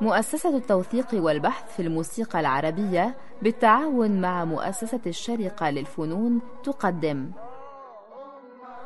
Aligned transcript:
مؤسسة 0.00 0.56
التوثيق 0.56 1.06
والبحث 1.14 1.76
في 1.76 1.82
الموسيقى 1.82 2.40
العربية 2.40 3.14
بالتعاون 3.42 4.20
مع 4.20 4.44
مؤسسة 4.44 5.00
الشرقة 5.06 5.70
للفنون 5.70 6.40
تقدم. 6.64 7.30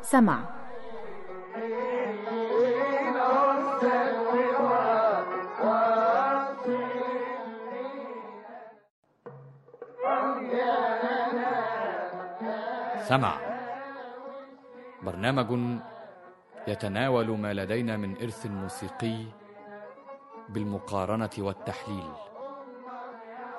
سمع. 0.02 0.38
سمع. 13.08 13.34
برنامج 15.02 15.82
يتناول 16.68 17.38
ما 17.38 17.54
لدينا 17.54 17.96
من 17.96 18.16
إرث 18.16 18.46
موسيقي 18.46 19.24
بالمقارنة 20.48 21.30
والتحليل. 21.38 22.12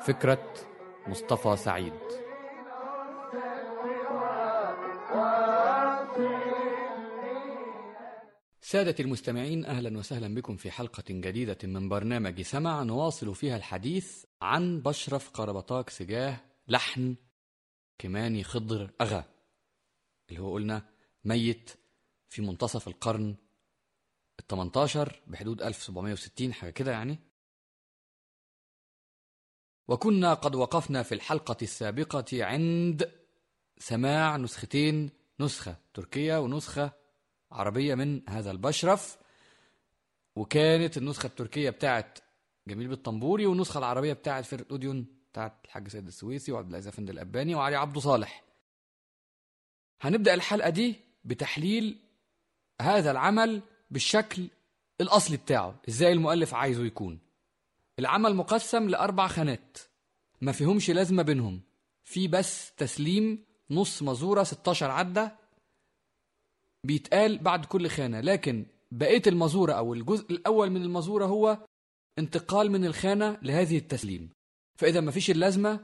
فكرة 0.01 0.53
مصطفى 1.07 1.55
سعيد. 1.55 1.93
سادة 8.61 8.95
المستمعين 8.99 9.65
أهلا 9.65 9.97
وسهلا 9.97 10.35
بكم 10.35 10.55
في 10.55 10.71
حلقة 10.71 11.03
جديدة 11.09 11.57
من 11.63 11.89
برنامج 11.89 12.41
سمع 12.41 12.83
نواصل 12.83 13.35
فيها 13.35 13.57
الحديث 13.57 14.25
عن 14.41 14.81
بشرف 14.81 15.29
قربطاك 15.29 15.89
سجاه 15.89 16.37
لحن 16.67 17.15
كماني 17.97 18.43
خضر 18.43 18.91
أغا 19.01 19.23
اللي 20.29 20.41
هو 20.41 20.53
قلنا 20.53 20.85
ميت 21.25 21.71
في 22.33 22.41
منتصف 22.41 22.87
القرن 22.87 23.35
ال 24.39 24.47
18 24.47 25.21
بحدود 25.27 25.61
1760 25.61 26.53
حاجة 26.53 26.69
كده 26.69 26.91
يعني. 26.91 27.19
وكنا 29.87 30.33
قد 30.33 30.55
وقفنا 30.55 31.03
في 31.03 31.15
الحلقة 31.15 31.57
السابقة 31.61 32.25
عند 32.45 33.11
سماع 33.77 34.37
نسختين 34.37 35.09
نسخة 35.39 35.75
تركية 35.93 36.37
ونسخة 36.39 36.91
عربية 37.51 37.95
من 37.95 38.29
هذا 38.29 38.51
البشرف. 38.51 39.17
وكانت 40.35 40.97
النسخة 40.97 41.27
التركية 41.27 41.69
بتاعت 41.69 42.19
جميل 42.67 42.87
بالطنبوري 42.87 43.45
والنسخة 43.45 43.77
العربية 43.77 44.13
بتاعت 44.13 44.45
فرقة 44.45 44.71
أوديون 44.71 45.05
بتاعت 45.31 45.53
الحاج 45.65 45.87
سيد 45.87 46.07
السويسي 46.07 46.51
وعبد 46.51 46.69
العزيز 46.69 46.87
أفندي 46.87 47.11
الأباني 47.11 47.55
وعلي 47.55 47.75
عبده 47.75 47.99
صالح. 47.99 48.43
هنبدأ 50.01 50.33
الحلقة 50.33 50.69
دي 50.69 50.95
بتحليل 51.25 51.99
هذا 52.81 53.11
العمل 53.11 53.61
بالشكل 53.91 54.47
الأصلي 55.01 55.37
بتاعه 55.37 55.75
إزاي 55.89 56.13
المؤلف 56.13 56.53
عايزه 56.53 56.85
يكون. 56.85 57.19
العمل 57.99 58.35
مقسم 58.35 58.89
لأربع 58.89 59.27
خانات 59.27 59.77
ما 60.41 60.51
فيهمش 60.51 60.89
لازمة 60.89 61.23
بينهم. 61.23 61.61
في 62.03 62.27
بس 62.27 62.71
تسليم 62.77 63.43
نص 63.69 64.03
مزورة 64.03 64.43
16 64.43 64.91
عدة 64.91 65.35
بيتقال 66.83 67.37
بعد 67.37 67.65
كل 67.65 67.89
خانة. 67.89 68.21
لكن 68.21 68.65
بقية 68.91 69.21
المزورة 69.27 69.73
أو 69.73 69.93
الجزء 69.93 70.31
الأول 70.31 70.69
من 70.69 70.81
المزورة 70.81 71.25
هو 71.25 71.57
انتقال 72.19 72.71
من 72.71 72.85
الخانة 72.85 73.37
لهذه 73.41 73.77
التسليم. 73.77 74.29
فإذا 74.75 75.01
ما 75.01 75.11
فيش 75.11 75.31
اللازمة 75.31 75.79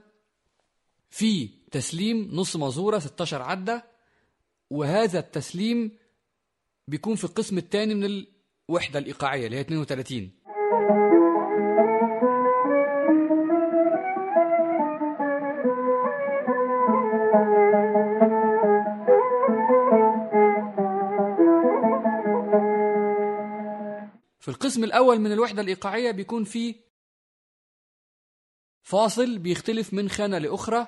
في 1.10 1.48
تسليم 1.72 2.30
نص 2.34 2.56
مزورة 2.56 3.00
16 3.00 3.42
عدة 3.42 3.86
وهذا 4.70 5.20
التسليم 5.20 5.92
بيكون 6.90 7.16
في 7.16 7.24
القسم 7.24 7.58
الثاني 7.58 7.96
من 7.96 8.26
الوحدة 8.70 9.00
الإيقاعية 9.00 9.46
اللي 9.46 9.58
هي 9.58 9.62
32 9.62 10.32
في 24.40 24.48
القسم 24.48 24.84
الأول 24.84 25.20
من 25.20 25.32
الوحدة 25.32 25.62
الإيقاعية 25.62 26.12
بيكون 26.12 26.44
في 26.44 26.76
فاصل 28.82 29.38
بيختلف 29.38 29.94
من 29.94 30.10
خانة 30.10 30.38
لأخرى 30.38 30.88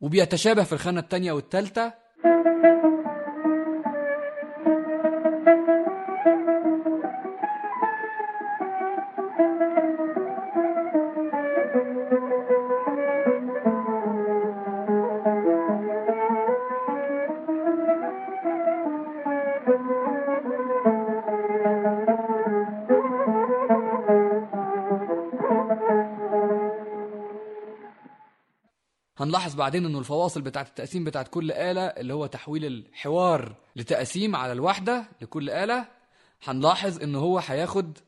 وبيتشابه 0.00 0.64
في 0.64 0.72
الخانة 0.72 1.00
الثانية 1.00 1.32
والثالثة. 1.32 2.02
هنلاحظ 29.22 29.54
بعدين 29.54 29.86
إنه 29.86 29.98
الفواصل 29.98 30.40
بتاعت 30.42 30.68
التقسيم 30.68 31.04
بتاعت 31.04 31.28
كل 31.28 31.52
آلة 31.52 31.82
اللي 31.86 32.14
هو 32.14 32.26
تحويل 32.26 32.64
الحوار 32.64 33.54
لتقسيم 33.76 34.36
على 34.36 34.52
الوحدة 34.52 35.04
لكل 35.20 35.50
آلة 35.50 35.84
هنلاحظ 36.44 37.02
إنه 37.02 37.18
هو 37.18 37.38
هياخد 37.38 37.98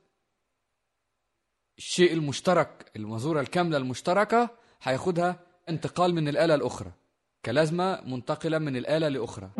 الشيء 1.79 2.13
المشترك 2.13 2.91
المزورة 2.97 3.41
الكاملة 3.41 3.77
المشتركة 3.77 4.51
هياخدها 4.83 5.41
انتقال 5.69 6.15
من 6.15 6.29
الآلة 6.29 6.55
الأخرى 6.55 6.93
كلازمة 7.45 8.01
منتقلة 8.07 8.59
من 8.59 8.77
الآلة 8.77 9.09
لأخرى. 9.09 9.51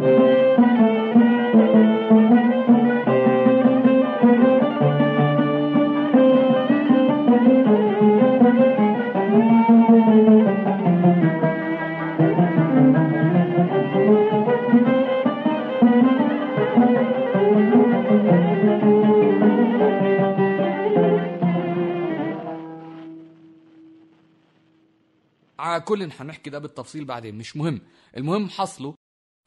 كل 25.85 26.03
هنحكي 26.03 26.51
ده 26.51 26.59
بالتفصيل 26.59 27.05
بعدين 27.05 27.35
مش 27.35 27.57
مهم. 27.57 27.81
المهم 28.17 28.49
حصله 28.49 28.95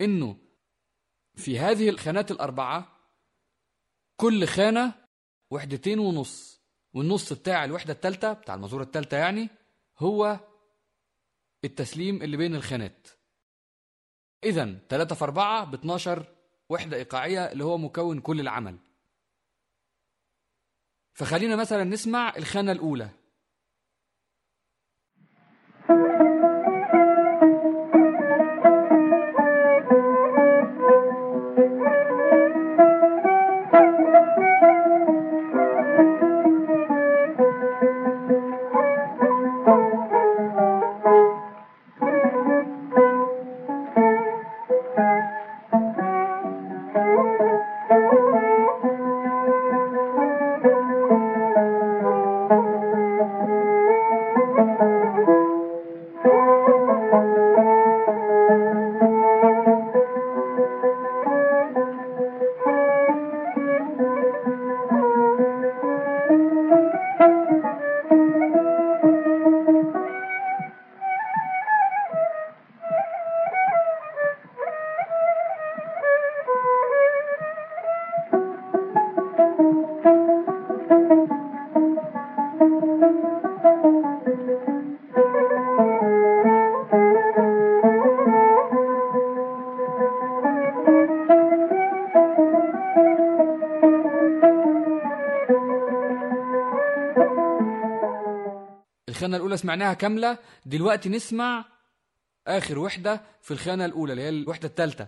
إنه 0.02 0.38
في 1.36 1.60
هذه 1.60 1.90
الخانات 1.90 2.32
الأربعة 2.32 2.98
كل 4.18 4.48
خانة 4.48 4.94
وحدتين 5.52 6.00
ونص 6.00 6.62
والنص 6.94 7.34
بتاع 7.34 7.66
الوحدة 7.66 7.94
التالتة 7.94 8.34
بتاع 8.34 8.56
المزورة 8.56 8.84
التالتة 8.84 9.18
يعني 9.18 9.50
هو 9.98 10.40
التسليم 11.64 12.22
اللي 12.22 12.38
بين 12.38 12.56
الخانات. 12.56 13.08
إذا 14.44 14.80
3 14.90 15.16
في 15.16 15.24
4 15.24 15.66
ب 15.66 15.74
12 15.74 16.36
وحدة 16.70 16.98
إيقاعية 16.98 17.52
اللي 17.52 17.64
هو 17.64 17.78
مكون 17.78 18.20
كل 18.20 18.40
العمل. 18.40 18.78
فخلينا 21.14 21.56
مثلا 21.56 21.84
نسمع 21.84 22.36
الخانة 22.38 22.72
الأولى. 22.72 23.10
سمعناها 99.58 99.94
كاملة 99.94 100.38
دلوقتي 100.66 101.10
نسمع 101.10 101.66
آخر 102.48 102.80
وحدة 102.80 103.22
في 103.42 103.52
الخانة 103.52 103.86
الأولى 103.86 104.12
اللي 104.12 104.24
هي 104.24 104.30
الوحدة 104.30 104.68
الثالثة 104.68 105.08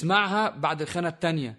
نسمعها 0.00 0.50
بعد 0.50 0.82
الخانة 0.82 1.08
الثانية 1.08 1.58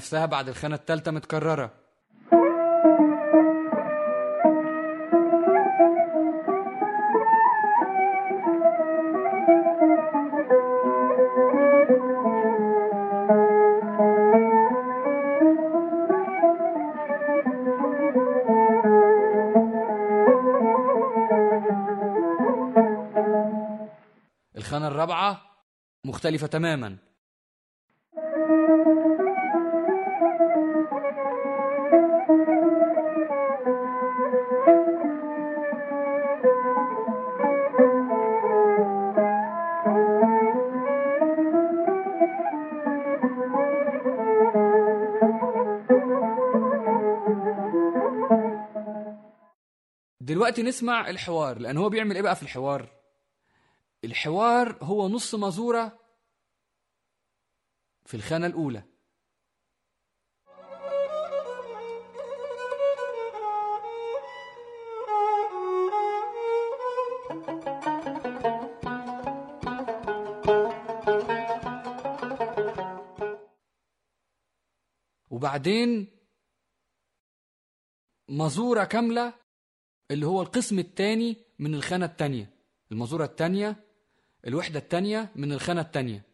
نفسها 0.00 0.26
بعد 0.26 0.48
الخانة 0.48 0.74
الثالثة 0.74 1.10
متكررة. 1.10 1.70
الخانة 24.56 24.88
الرابعة 24.88 25.40
مختلفة 26.04 26.46
تماما. 26.46 27.09
دلوقتي 50.50 50.62
نسمع 50.68 51.10
الحوار 51.10 51.58
لأن 51.58 51.76
هو 51.76 51.88
بيعمل 51.88 52.14
إيه 52.16 52.22
بقى 52.22 52.36
في 52.36 52.42
الحوار؟ 52.42 52.88
الحوار 54.04 54.78
هو 54.82 55.08
نص 55.08 55.34
مزورة 55.34 55.98
في 58.06 58.14
الخانة 58.14 58.46
الأولى. 58.46 58.82
وبعدين 75.30 76.18
مزورة 78.28 78.84
كاملة 78.84 79.39
اللي 80.10 80.26
هو 80.26 80.42
القسم 80.42 80.78
الثاني 80.78 81.36
من 81.58 81.74
الخانة 81.74 82.06
الثانية 82.06 82.50
المزورة 82.92 83.24
الثانية 83.24 83.76
الوحدة 84.46 84.78
الثانية 84.78 85.30
من 85.36 85.52
الخانة 85.52 85.80
الثانية 85.80 86.29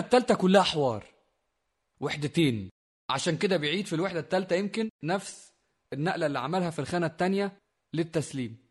التالتة 0.00 0.34
كلها 0.34 0.62
حوار. 0.62 1.06
وحدتين. 2.00 2.70
عشان 3.10 3.36
كده 3.38 3.56
بيعيد 3.56 3.86
في 3.86 3.92
الوحدة 3.92 4.20
التالتة 4.20 4.56
يمكن 4.56 4.90
نفس 5.02 5.52
النقلة 5.92 6.26
اللي 6.26 6.38
عملها 6.38 6.70
في 6.70 6.78
الخانة 6.78 7.06
التانية 7.06 7.58
للتسليم. 7.94 8.69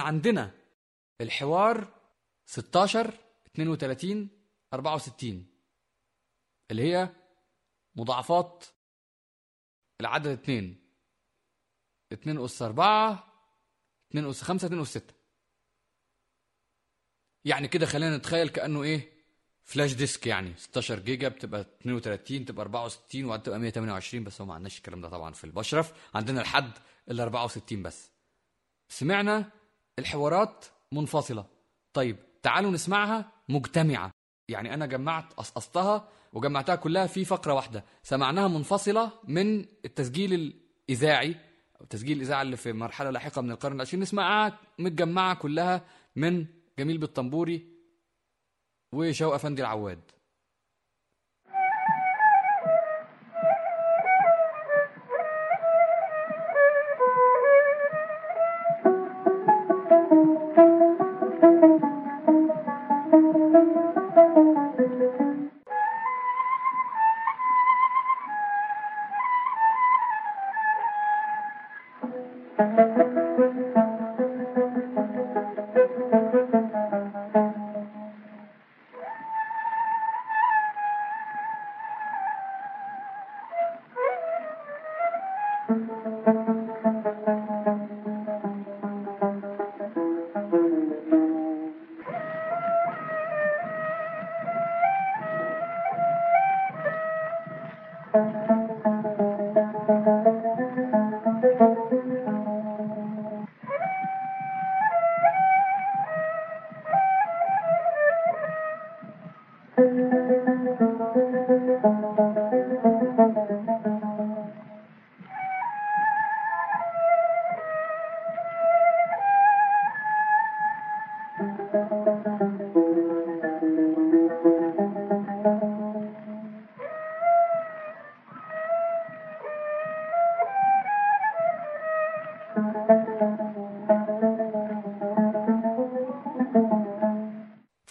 إذا 0.00 0.06
عندنا 0.06 0.54
الحوار 1.20 1.94
16 2.46 3.14
32 3.46 4.28
64 4.74 5.46
اللي 6.70 6.82
هي 6.82 7.08
مضاعفات 7.96 8.64
العدد 10.00 10.26
2 10.26 10.76
2 12.12 12.44
أس 12.44 12.62
4 12.62 13.32
2 14.10 14.30
أس 14.30 14.42
5 14.42 14.66
2 14.66 14.80
أس 14.82 14.88
6 14.88 15.14
يعني 17.44 17.68
كده 17.68 17.86
خلينا 17.86 18.16
نتخيل 18.16 18.48
كأنه 18.48 18.82
إيه؟ 18.82 19.12
flash 19.62 19.92
disk 19.92 20.26
يعني. 20.26 20.56
16 20.56 20.98
جيجا 20.98 21.28
بتبقى 21.28 21.60
32 21.60 22.44
تبقى 22.44 22.62
64 22.62 23.24
وبعدين 23.24 23.42
تبقى 23.42 23.58
128 23.58 24.24
بس 24.24 24.40
هو 24.40 24.46
ما 24.46 24.54
عندناش 24.54 24.78
الكلام 24.78 25.00
ده 25.00 25.08
طبعا 25.08 25.32
في 25.32 25.44
البشرف 25.44 25.92
عندنا 26.14 26.40
الحد 26.40 26.72
ال 27.10 27.20
64 27.20 27.82
بس. 27.82 28.10
سمعنا 28.88 29.59
الحوارات 30.00 30.64
منفصلة. 30.92 31.46
طيب 31.92 32.16
تعالوا 32.42 32.70
نسمعها 32.70 33.32
مجتمعة. 33.48 34.10
يعني 34.48 34.74
أنا 34.74 34.86
جمعت 34.86 35.32
قصقصتها 35.32 36.08
وجمعتها 36.32 36.74
كلها 36.74 37.06
في 37.06 37.24
فقرة 37.24 37.54
واحدة. 37.54 37.84
سمعناها 38.02 38.48
منفصلة 38.48 39.12
من 39.24 39.60
التسجيل 39.84 40.32
الإذاعي 40.34 41.36
أو 41.80 41.84
تسجيل 41.84 42.16
الإذاعة 42.16 42.42
اللي 42.42 42.56
في 42.56 42.72
مرحلة 42.72 43.10
لاحقة 43.10 43.42
من 43.42 43.50
القرن 43.50 43.76
العشرين. 43.76 44.02
نسمعها 44.02 44.58
متجمعة 44.78 45.34
كلها 45.34 45.84
من 46.16 46.46
جميل 46.78 46.98
بالطنبوري 46.98 47.66
وشوق 48.92 49.34
أفندي 49.34 49.62
العواد. 49.62 50.00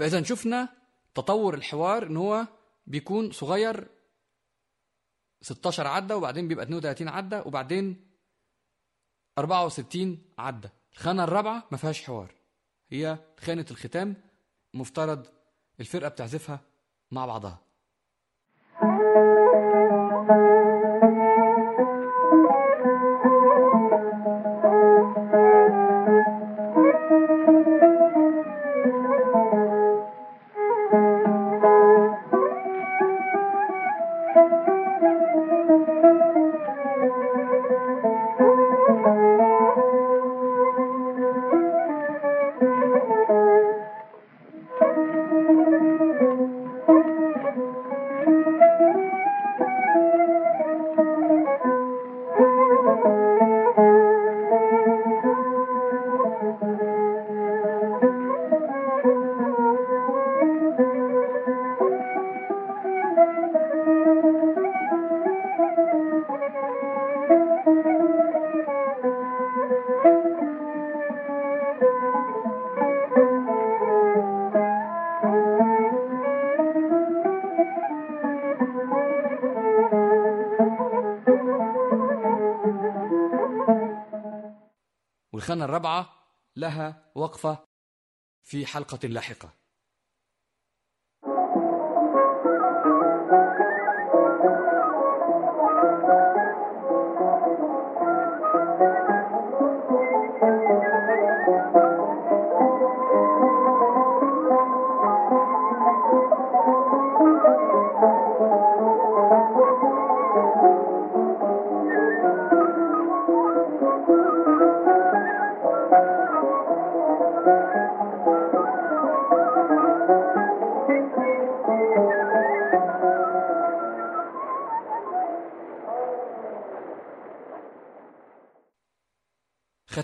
فاذا 0.09 0.23
شفنا 0.23 0.69
تطور 1.15 1.53
الحوار 1.53 2.03
إن 2.03 2.17
هو 2.17 2.47
بيكون 2.87 3.31
صغير 3.31 3.87
16 5.41 5.87
عدة 5.87 6.17
وبعدين 6.17 6.47
بيبقى 6.47 6.65
32 6.65 7.07
عدة 7.07 7.43
وبعدين 7.45 8.09
64 9.37 10.21
عدة. 10.37 10.73
الخانة 10.93 11.23
الرابعة 11.23 11.63
ما 11.71 11.77
فيهاش 11.77 12.03
حوار. 12.03 12.33
هي 12.89 13.17
خانة 13.39 13.65
الختام 13.71 14.15
مفترض 14.73 15.27
الفرقة 15.79 16.09
بتعزفها 16.09 16.59
مع 17.11 17.25
بعضها. 17.25 17.59
وقفة 87.29 87.65
في 88.43 88.65
حلقة 88.65 89.07
لاحقة. 89.07 89.53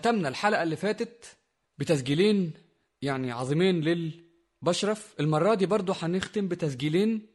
ختمنا 0.06 0.30
الحلقة 0.30 0.64
اللي 0.64 0.76
فاتت 0.76 1.38
بتسجيلين 1.78 2.54
يعني 3.02 3.32
عظيمين 3.32 3.82
للبشرف. 3.82 5.16
المرة 5.20 5.54
دي 5.54 5.66
برضو 5.66 5.94
هنختم 5.94 6.48
بتسجيلين 6.48 7.28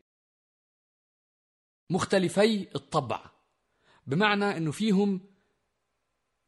مختلفي 1.91 2.69
الطبع 2.75 3.31
بمعنى 4.07 4.57
إنه 4.57 4.71
فيهم 4.71 5.21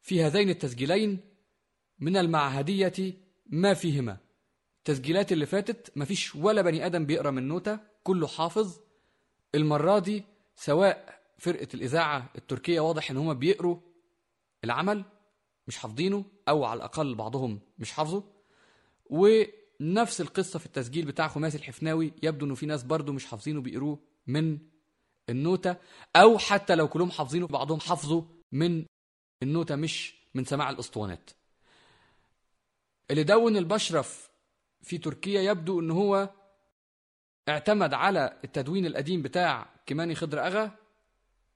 في 0.01 0.23
هذين 0.23 0.49
التسجيلين 0.49 1.19
من 1.99 2.17
المعهدية 2.17 3.13
ما 3.45 3.73
فيهما. 3.73 4.17
التسجيلات 4.77 5.31
اللي 5.31 5.45
فاتت 5.45 5.97
مفيش 5.97 6.35
ولا 6.35 6.61
بني 6.61 6.85
آدم 6.85 7.05
بيقرأ 7.05 7.31
من 7.31 7.47
نوتة 7.47 7.79
كله 8.03 8.27
حافظ. 8.27 8.79
المرة 9.55 9.99
دي 9.99 10.23
سواء 10.55 11.21
فرقة 11.37 11.67
الإذاعة 11.73 12.29
التركية 12.35 12.79
واضح 12.79 13.11
إن 13.11 13.17
هما 13.17 13.33
بيقروا 13.33 13.77
العمل 14.63 15.05
مش 15.67 15.77
حافظينه 15.77 16.25
أو 16.47 16.65
على 16.65 16.77
الأقل 16.77 17.15
بعضهم 17.15 17.59
مش 17.79 17.91
حافظه. 17.91 18.23
ونفس 19.05 20.21
القصة 20.21 20.59
في 20.59 20.65
التسجيل 20.65 21.05
بتاع 21.05 21.27
خماسي 21.27 21.57
الحفناوي 21.57 22.13
يبدو 22.23 22.45
إنه 22.45 22.55
في 22.55 22.65
ناس 22.65 22.83
برضو 22.83 23.11
مش 23.11 23.25
حافظينه 23.25 23.61
بيقروه 23.61 23.99
من 24.27 24.57
النوتة. 25.29 25.75
أو 26.15 26.37
حتى 26.37 26.75
لو 26.75 26.87
كلهم 26.87 27.11
حافظينه 27.11 27.47
بعضهم 27.47 27.79
حافظه 27.79 28.25
من 28.51 28.85
النوتة 29.43 29.75
مش 29.75 30.15
من 30.33 30.45
سماع 30.45 30.69
الأسطوانات. 30.69 31.29
اللي 33.11 33.23
دون 33.23 33.57
البشرف 33.57 34.29
في 34.81 34.97
تركيا 34.97 35.41
يبدو 35.41 35.79
إن 35.79 35.91
هو 35.91 36.29
اعتمد 37.49 37.93
على 37.93 38.39
التدوين 38.43 38.85
القديم 38.85 39.21
بتاع 39.21 39.69
كماني 39.85 40.15
خضر 40.15 40.47
أغا 40.47 40.71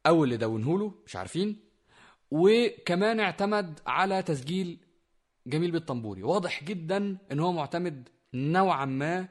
أو 0.05 0.23
اللي 0.23 0.37
دونه 0.37 0.79
له 0.79 0.93
مش 1.05 1.15
عارفين. 1.15 1.66
وكمان 2.31 3.19
اعتمد 3.19 3.79
على 3.87 4.23
تسجيل 4.23 4.79
جميل 5.47 5.71
بك 5.71 5.82
الطنبوري. 5.82 6.23
واضح 6.23 6.63
جدا 6.63 7.17
إن 7.31 7.39
هو 7.39 7.51
معتمد 7.51 8.09
نوعا 8.33 8.85
ما 8.85 9.29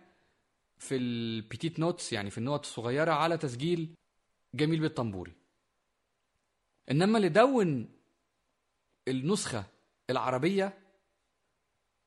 في 0.79 0.97
ال 0.97 1.07
petites 1.07 1.79
notes 1.79 2.13
يعني 2.13 2.31
في 2.31 2.39
النوت 2.39 2.65
الصغيرة 2.65 3.13
على 3.13 3.39
تسجيل 3.39 3.95
جميل 4.55 4.81
بك 4.81 4.91
الطنبوري. 4.91 5.33
إنما 6.91 7.19
اللي 7.19 7.29
دون 7.29 7.89
النسخة 9.09 9.65
العربية 10.11 10.79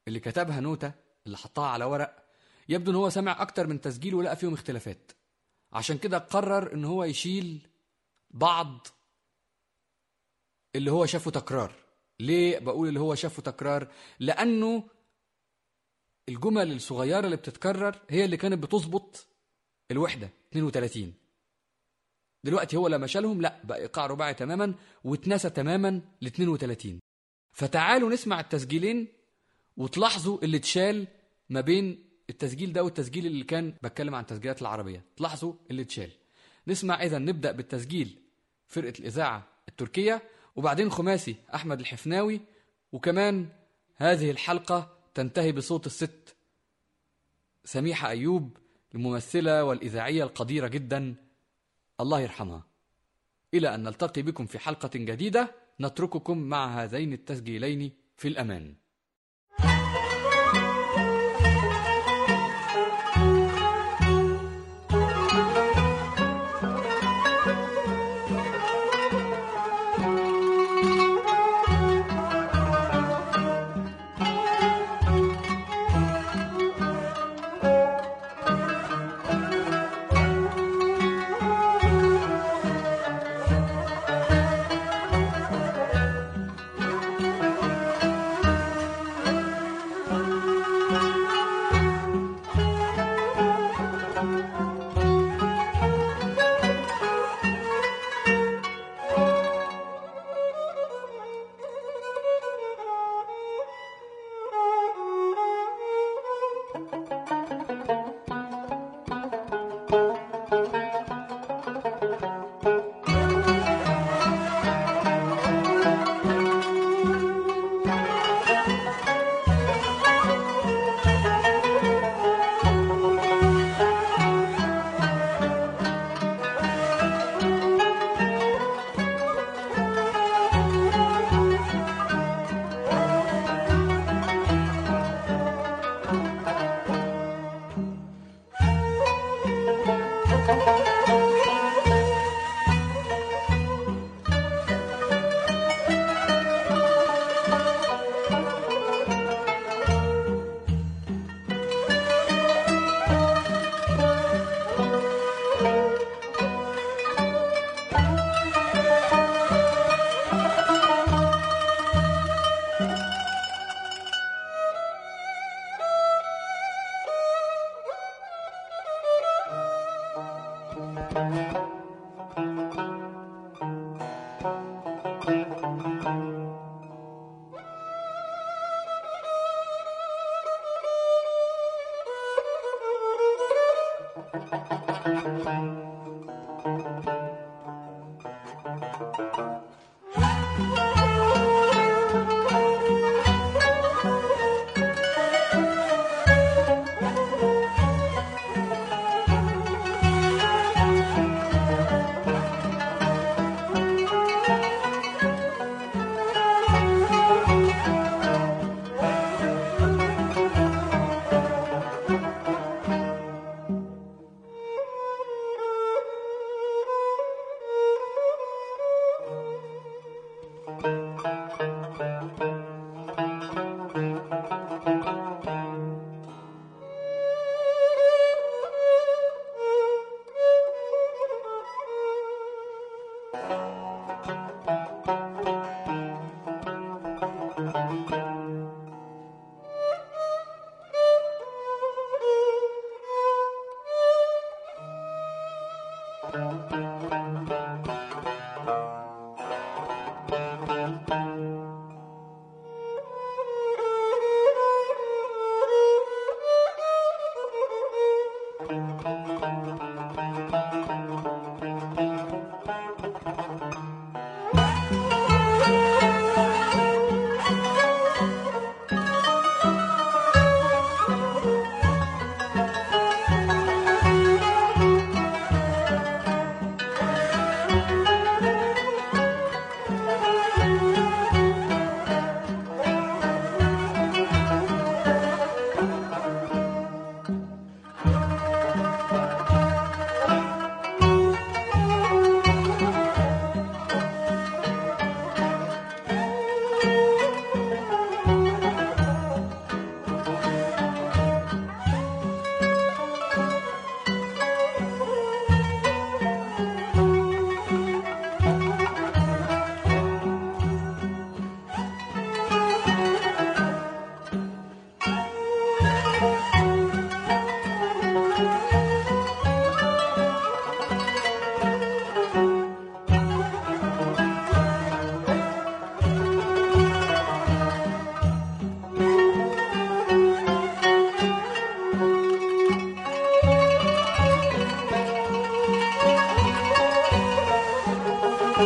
اللي 0.08 0.19
كتبها 0.19 0.60
نوتة 0.60 0.91
اللي 1.25 1.38
حطها 1.38 1.67
على 1.67 1.86
ورق 1.86 2.25
يبدو 2.69 2.91
إن 2.91 2.96
هو 2.96 3.10
سمع 3.10 3.41
أكتر 3.41 3.67
من 3.67 3.81
تسجيل 3.81 4.15
ولقى 4.15 4.36
فيهم 4.36 4.53
اختلافات. 4.53 5.12
عشان 5.74 5.98
كده 5.98 6.17
قرر 6.17 6.74
إن 6.74 6.86
هو 6.86 7.03
يشيل 7.03 7.67
بعض 8.31 8.88
اللي 10.75 10.91
هو 10.91 11.05
شافه 11.05 11.31
تكرار. 11.31 11.75
ليه 12.19 12.59
بقول 12.59 12.88
اللي 12.88 12.99
هو 12.99 13.15
شافه 13.15 13.41
تكرار؟ 13.41 13.88
لأنه 14.19 14.83
الجمل 16.29 16.71
الصغيرة 16.71 17.25
اللي 17.25 17.35
بتتكرر 17.35 17.99
هي 18.09 18.25
اللي 18.25 18.38
كانت 18.38 18.63
بتظبط 18.63 19.27
الوحدة 19.91 20.29
32 20.51 21.13
دلوقتي 22.43 22.77
هو 22.77 22.88
لما 22.88 23.07
شالهم 23.07 23.41
لا 23.41 23.59
بقى 23.63 23.77
إيقاع 23.79 24.05
رباعي 24.05 24.33
تماما 24.33 24.75
واتنسى 25.03 25.49
تماما 25.49 26.01
ل 26.21 26.25
32 26.27 26.99
فتعالوا 27.51 28.09
نسمع 28.09 28.39
التسجيلين 28.39 29.07
وتلاحظوا 29.77 30.43
اللي 30.43 30.57
اتشال 30.57 31.07
ما 31.49 31.61
بين 31.61 32.09
التسجيل 32.29 32.73
ده 32.73 32.83
والتسجيل 32.83 33.25
اللي 33.25 33.43
كان 33.43 33.73
بتكلم 33.83 34.15
عن 34.15 34.21
التسجيلات 34.21 34.61
العربية. 34.61 35.03
تلاحظوا 35.17 35.53
اللي 35.71 35.81
اتشال. 35.81 36.11
نسمع 36.67 37.03
إذا 37.03 37.17
نبدأ 37.17 37.51
بالتسجيل 37.51 38.19
فرقة 38.67 38.93
الإذاعة 38.99 39.47
التركية. 39.69 40.21
وبعدين 40.59 40.91
خماسي 40.91 41.35
أحمد 41.55 41.79
الحفناوي 41.79 42.41
وكمان 42.91 43.49
هذه 43.95 44.31
الحلقة 44.31 44.97
تنتهي 45.13 45.51
بصوت 45.51 45.85
الست 45.85 46.35
سميحة 47.63 48.09
أيوب 48.09 48.57
الممثلة 48.95 49.63
والإذاعية 49.63 50.23
القديرة 50.23 50.67
جدا. 50.67 51.15
الله 51.99 52.19
يرحمها. 52.19 52.63
إلى 53.53 53.75
أن 53.75 53.83
نلتقي 53.83 54.21
بكم 54.21 54.45
في 54.45 54.59
حلقة 54.59 54.89
جديدة 54.95 55.55
نترككم 55.81 56.37
مع 56.37 56.83
هذين 56.83 57.13
التسجيلين 57.13 57.91
في 58.17 58.27
الأمان. 58.27 58.75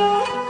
Música 0.03 0.42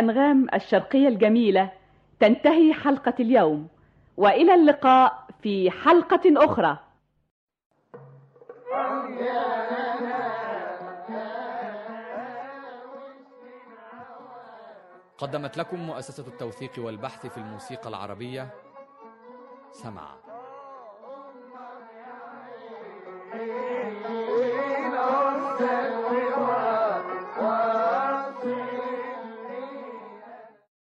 الأنغام 0.00 0.46
الشرقية 0.54 1.08
الجميلة 1.08 1.70
تنتهي 2.20 2.74
حلقة 2.74 3.14
اليوم 3.20 3.68
وإلى 4.16 4.54
اللقاء 4.54 5.26
في 5.42 5.70
حلقة 5.70 6.20
أخرى 6.44 6.78
قدمت 15.18 15.56
لكم 15.56 15.78
مؤسسة 15.86 16.26
التوثيق 16.26 16.72
والبحث 16.78 17.26
في 17.26 17.38
الموسيقى 17.38 17.88
العربية 17.88 18.48
سمع 19.72 20.14